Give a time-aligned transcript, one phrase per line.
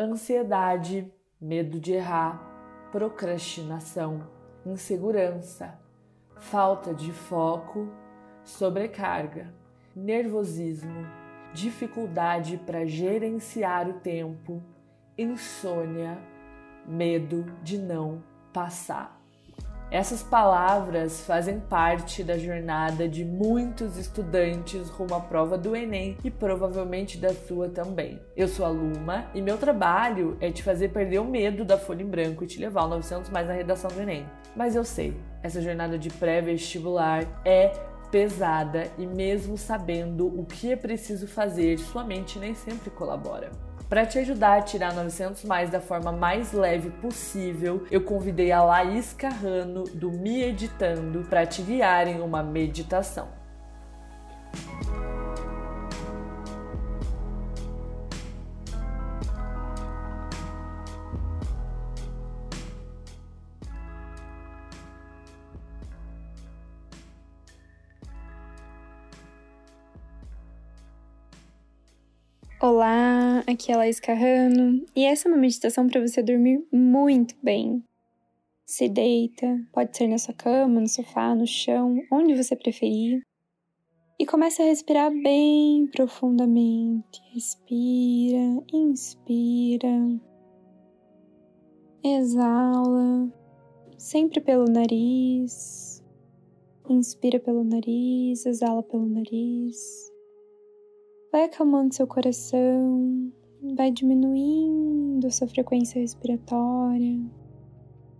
[0.00, 4.26] ansiedade, medo de errar, procrastinação,
[4.64, 5.78] insegurança,
[6.36, 7.86] falta de foco,
[8.42, 9.52] sobrecarga,
[9.94, 11.06] nervosismo,
[11.52, 14.62] dificuldade para gerenciar o tempo,
[15.18, 16.18] insônia,
[16.86, 18.24] medo de não
[18.54, 19.19] passar.
[19.90, 26.30] Essas palavras fazem parte da jornada de muitos estudantes rumo à prova do Enem e
[26.30, 28.20] provavelmente da sua também.
[28.36, 32.04] Eu sou a Luma e meu trabalho é te fazer perder o medo da folha
[32.04, 34.24] em branco e te levar ao 900 mais na redação do Enem.
[34.54, 37.72] Mas eu sei, essa jornada de pré-vestibular é
[38.12, 43.69] pesada e mesmo sabendo o que é preciso fazer, sua mente nem sempre colabora.
[43.90, 48.62] Para te ajudar a tirar 900 mais da forma mais leve possível, eu convidei a
[48.62, 53.39] Laís Carrano do Me Editando para te guiar em uma meditação.
[72.62, 77.82] Olá, aqui é Laís Carrano e essa é uma meditação para você dormir muito bem.
[78.66, 83.22] Se deita, pode ser na sua cama, no sofá, no chão, onde você preferir.
[84.18, 87.22] E comece a respirar bem profundamente.
[87.32, 90.20] Respira, inspira,
[92.04, 93.26] exala,
[93.96, 96.04] sempre pelo nariz.
[96.90, 100.10] Inspira pelo nariz, exala pelo nariz.
[101.32, 103.32] Vai acalmando seu coração,
[103.76, 107.20] vai diminuindo sua frequência respiratória,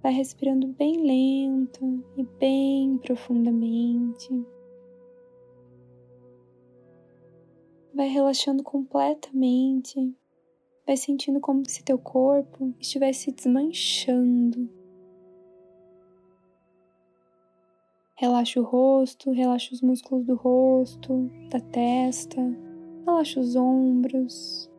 [0.00, 4.28] vai respirando bem lento e bem profundamente.
[7.92, 10.16] Vai relaxando completamente,
[10.86, 14.70] vai sentindo como se teu corpo estivesse desmanchando.
[18.14, 22.61] Relaxa o rosto, relaxa os músculos do rosto, da testa
[23.04, 24.70] Relaxa os ombros,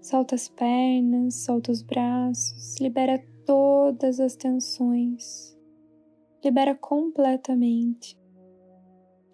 [0.00, 5.54] solta as pernas, solta os braços, libera todas as tensões.
[6.42, 8.18] Libera completamente.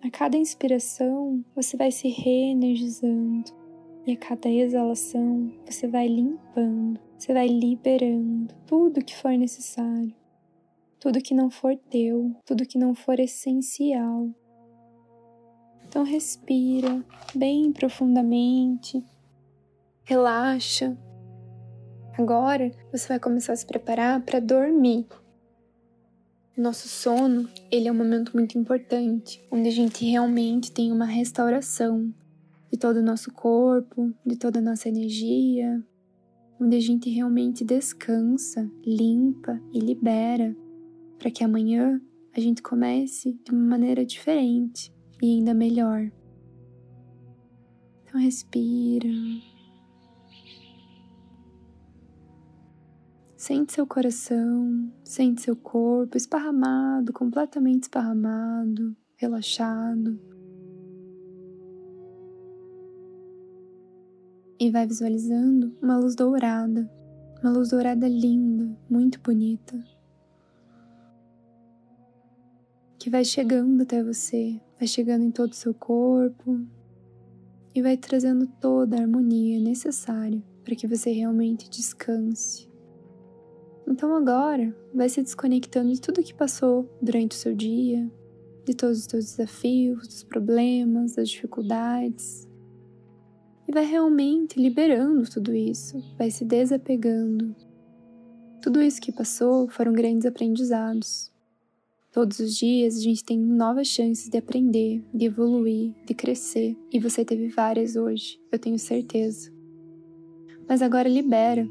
[0.02, 3.52] A cada inspiração, você vai se reenergizando.
[4.04, 10.14] E a cada exalação, você vai limpando, você vai liberando tudo que for necessário,
[11.00, 14.28] tudo que não for teu, tudo que não for essencial
[15.94, 17.04] então respira
[17.36, 19.00] bem profundamente,
[20.02, 20.98] relaxa.
[22.18, 25.06] Agora você vai começar a se preparar para dormir.
[26.58, 32.12] Nosso sono, ele é um momento muito importante, onde a gente realmente tem uma restauração
[32.72, 35.80] de todo o nosso corpo, de toda a nossa energia,
[36.60, 40.56] onde a gente realmente descansa, limpa e libera,
[41.20, 42.02] para que amanhã
[42.36, 44.92] a gente comece de uma maneira diferente,
[45.24, 46.12] e ainda melhor.
[48.02, 49.08] Então, respira.
[53.34, 60.20] Sente seu coração, sente seu corpo esparramado, completamente esparramado, relaxado.
[64.60, 66.90] E vai visualizando uma luz dourada,
[67.42, 69.82] uma luz dourada linda, muito bonita,
[73.04, 76.58] que vai chegando até você, vai chegando em todo o seu corpo
[77.74, 82.66] e vai trazendo toda a harmonia necessária para que você realmente descanse.
[83.86, 88.10] Então agora vai se desconectando de tudo que passou durante o seu dia,
[88.64, 92.48] de todos os seus desafios, dos problemas, das dificuldades.
[93.68, 97.54] E vai realmente liberando tudo isso, vai se desapegando.
[98.62, 101.33] Tudo isso que passou foram grandes aprendizados.
[102.14, 107.00] Todos os dias a gente tem novas chances de aprender, de evoluir, de crescer, e
[107.00, 109.50] você teve várias hoje, eu tenho certeza.
[110.68, 111.68] Mas agora libera.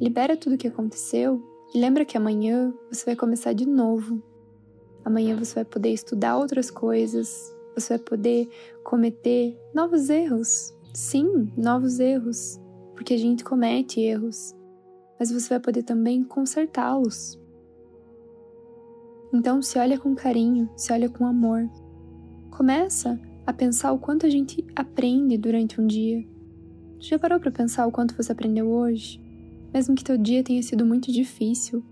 [0.00, 1.40] Libera tudo o que aconteceu
[1.72, 4.20] e lembra que amanhã você vai começar de novo.
[5.04, 8.48] Amanhã você vai poder estudar outras coisas, você vai poder
[8.82, 10.74] cometer novos erros.
[10.92, 12.60] Sim, novos erros,
[12.96, 14.56] porque a gente comete erros,
[15.20, 17.40] mas você vai poder também consertá-los.
[19.32, 21.68] Então se olha com carinho, se olha com amor.
[22.50, 26.24] Começa a pensar o quanto a gente aprende durante um dia.
[26.98, 29.20] Já parou para pensar o quanto você aprendeu hoje?
[29.72, 31.82] Mesmo que teu dia tenha sido muito difícil,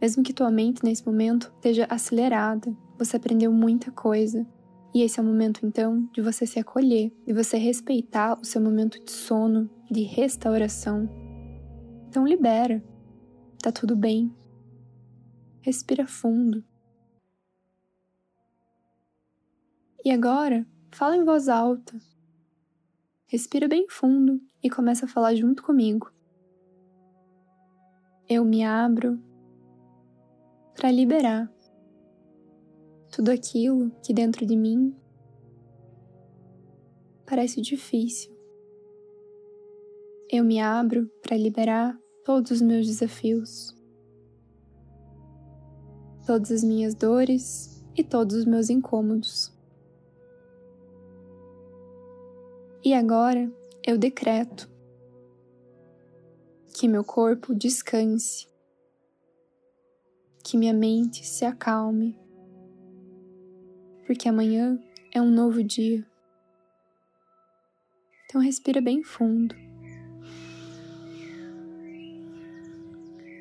[0.00, 4.46] mesmo que tua mente nesse momento esteja acelerada, você aprendeu muita coisa.
[4.94, 8.60] E esse é o momento então de você se acolher, de você respeitar o seu
[8.60, 11.08] momento de sono, de restauração.
[12.08, 12.82] Então libera.
[13.62, 14.34] Tá tudo bem.
[15.60, 16.64] Respira fundo.
[20.02, 21.94] E agora, fala em voz alta.
[23.26, 26.10] Respira bem fundo e começa a falar junto comigo.
[28.26, 29.20] Eu me abro
[30.74, 31.52] para liberar
[33.12, 34.96] tudo aquilo que dentro de mim
[37.26, 38.34] parece difícil.
[40.30, 43.76] Eu me abro para liberar todos os meus desafios,
[46.26, 49.59] todas as minhas dores e todos os meus incômodos.
[52.82, 53.52] E agora
[53.86, 54.66] eu decreto
[56.74, 58.48] que meu corpo descanse,
[60.42, 62.18] que minha mente se acalme,
[64.06, 64.82] porque amanhã
[65.12, 66.06] é um novo dia.
[68.24, 69.54] Então respira bem fundo.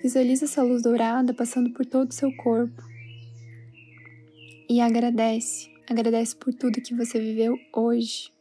[0.04, 2.84] Visualiza essa luz dourada passando por todo o seu corpo.
[4.70, 8.38] E agradece, agradece por tudo que você viveu hoje.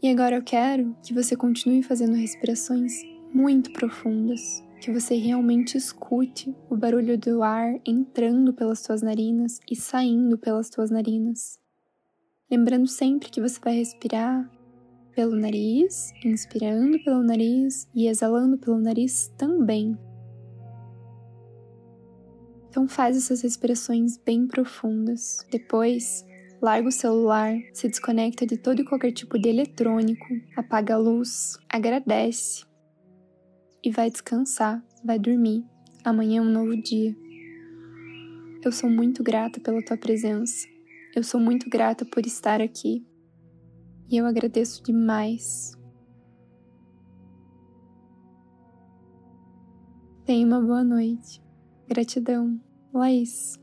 [0.00, 3.02] E agora eu quero que você continue fazendo respirações
[3.34, 9.74] muito profundas, que você realmente escute o barulho do ar entrando pelas suas narinas e
[9.74, 11.58] saindo pelas suas narinas.
[12.48, 14.48] Lembrando sempre que você vai respirar
[15.16, 19.98] pelo nariz, inspirando pelo nariz e exalando pelo nariz também.
[22.70, 25.44] Então faz essas respirações bem profundas.
[25.50, 26.24] Depois,
[26.60, 30.26] larga o celular, se desconecta de todo e qualquer tipo de eletrônico,
[30.56, 32.64] apaga a luz, agradece
[33.82, 35.64] e vai descansar, vai dormir.
[36.04, 37.16] Amanhã é um novo dia.
[38.64, 40.66] Eu sou muito grata pela tua presença.
[41.14, 43.06] Eu sou muito grata por estar aqui.
[44.10, 45.72] E eu agradeço demais.
[50.24, 51.42] Tenha uma boa noite.
[51.86, 52.60] Gratidão,
[52.92, 53.58] Laís.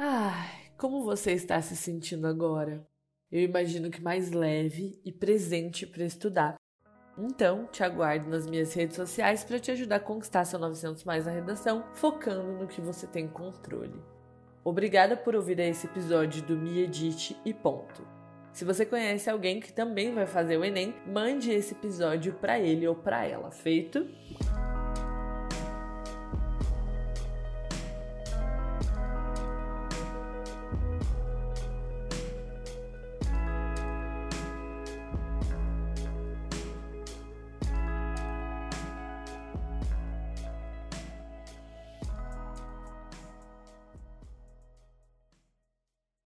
[0.00, 2.86] Ai, como você está se sentindo agora?
[3.32, 6.54] Eu imagino que mais leve e presente para estudar.
[7.18, 11.26] Então, te aguardo nas minhas redes sociais para te ajudar a conquistar seu 900 mais
[11.26, 14.00] na redação, focando no que você tem controle.
[14.62, 18.06] Obrigada por ouvir esse episódio do Me Edite e ponto.
[18.52, 22.86] Se você conhece alguém que também vai fazer o Enem, mande esse episódio para ele
[22.86, 23.50] ou para ela.
[23.50, 24.06] Feito?